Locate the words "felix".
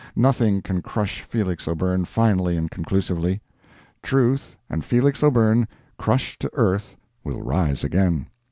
1.21-1.67, 4.83-5.21